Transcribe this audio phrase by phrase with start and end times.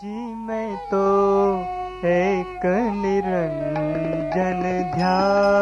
[0.00, 1.02] जी मैं तो
[2.06, 2.64] एक
[2.96, 4.60] निरंजन
[4.94, 5.55] ध्यान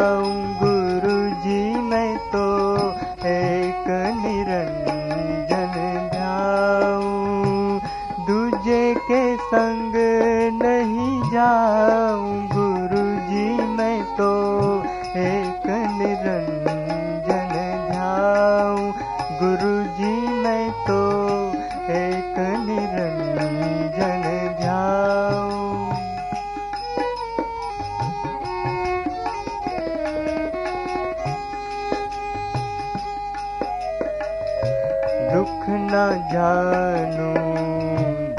[35.35, 36.01] दुख न
[36.33, 37.29] जानू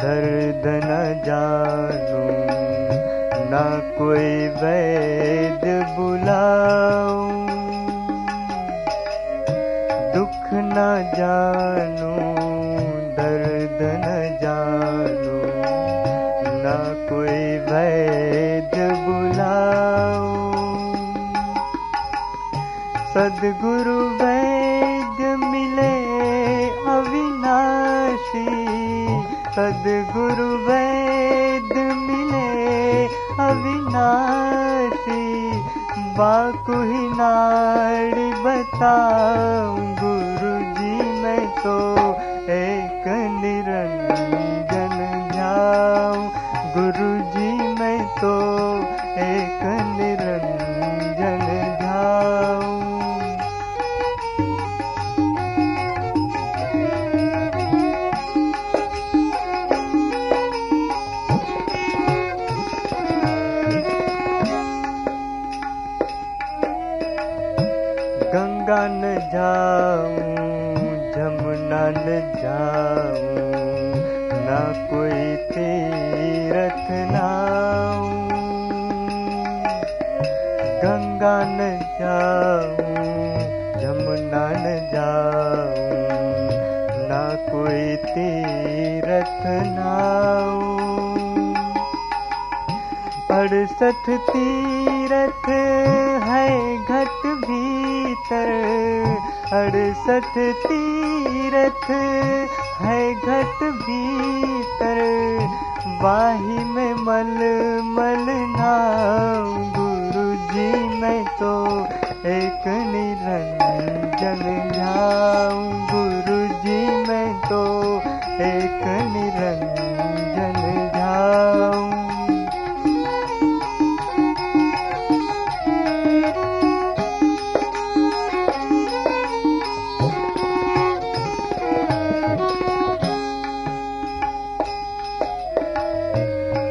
[0.02, 2.22] दर्द न जानू
[3.52, 3.64] न
[3.98, 4.30] कोई
[4.62, 7.34] वैद्य बुलाऊं।
[10.16, 10.86] दुख न
[11.18, 12.14] जानू
[13.20, 15.38] दर्द न जानू
[16.64, 16.78] न
[17.10, 20.34] कोई वैद्य बुलाऊं।
[23.14, 23.95] सदगुरु
[36.18, 41.76] बाकु ही नाड़ी बताऊँ गुरु जी मैं तो
[42.52, 43.08] एक
[43.42, 44.96] निरंजन
[45.34, 46.24] जाऊँ।
[46.76, 47.10] गुरु
[68.66, 70.22] गंगा न जाऊँ
[71.14, 73.44] जमुना न जाऊँ,
[74.46, 78.10] ना कोई तीरथ नाऊं।
[80.84, 81.70] गंगा न
[82.00, 82.98] जाऊँ
[83.82, 85.86] जमुना न जाऊँ,
[87.10, 89.46] ना कोई तीरथ
[89.78, 90.74] नाऊं।
[93.38, 95.50] अड़सठ तीरथ
[98.26, 101.90] भीतर अड़सठ तीरथ
[102.82, 105.02] है घट भीतर।
[106.02, 107.34] बाही में मल
[107.96, 108.26] मल
[108.56, 110.70] नाम। गुरु जी
[111.02, 111.54] मैं तो
[112.30, 114.44] एक निरंजन
[114.76, 115.55] जाऊँ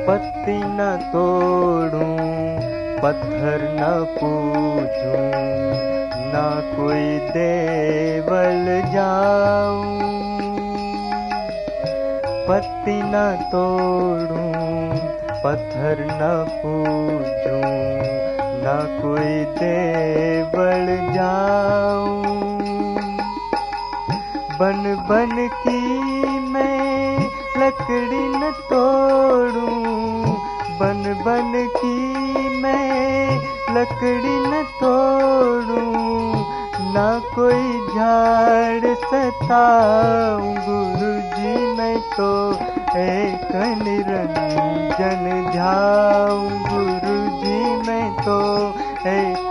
[0.07, 2.17] पत्ती न तोड़ूं,
[3.03, 5.31] पत्थर न पूछूँ,
[6.33, 6.43] न
[6.77, 9.95] कोई देवल जाऊँ।
[12.49, 14.53] पत्ती न तोड़ूं,
[15.45, 17.65] पत्थर न पूछूँ,
[18.65, 22.25] न कोई देवल जाऊँ।
[24.59, 25.81] बन बन की
[26.51, 27.19] मैं
[27.59, 29.44] लकड़ी न तोड़ूं
[31.23, 33.37] बन की मैं
[33.75, 35.85] लकड़ी न तोड़ू,
[36.95, 42.31] ना कोई झाड़ सताऊं। गुरु जी मैं तो
[42.99, 43.51] एक
[43.83, 45.25] निरंजन
[45.55, 46.39] जाऊ
[46.69, 48.39] गुरु जी मैं तो
[49.09, 49.51] एक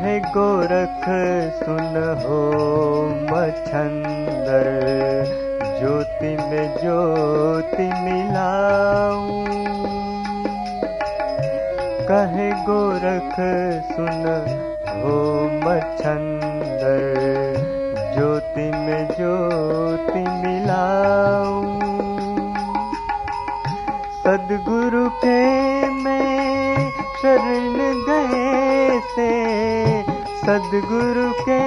[0.00, 1.04] कहे गोरख,
[1.64, 2.40] सुन हो
[3.22, 4.66] मछंदर
[5.80, 9.44] ज्योति में ज्योति मिलाऊं।
[12.08, 13.36] कहे गोरख,
[13.92, 14.24] सुन
[14.88, 17.14] हो मछंदर
[18.14, 21.69] ज्योति में ज्योति मिलाऊं।
[30.50, 31.58] सदगुरु के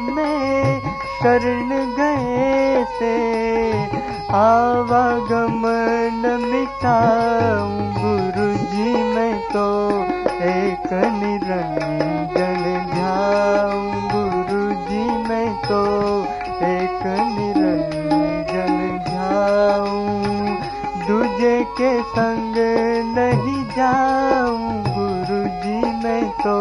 [0.00, 0.80] मैं
[1.22, 3.14] शरण गए से
[4.34, 6.20] आवागमन
[6.52, 9.66] मिटाऊं गुरु जी मैं तो
[10.44, 15.82] एक निरंजन ध्याऊं। गुरु जी मैं तो
[16.66, 17.02] एक
[17.36, 20.56] निरंजन ध्याऊं।
[21.06, 22.54] दूजे के संग
[23.18, 26.58] नहीं जाऊँ। गुरु जी मैं तो